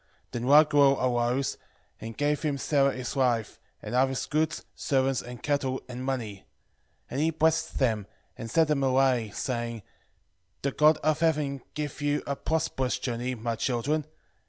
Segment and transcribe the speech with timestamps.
[0.31, 1.57] 10:10 Then Raguel arose,
[1.99, 6.37] and gave him Sara his wife, and half his goods, servants, and cattle, and money:
[6.37, 6.43] 10:11
[7.11, 9.83] And he blessed them, and sent them away, saying,
[10.63, 14.05] The God of heaven give you a prosperous journey, my children.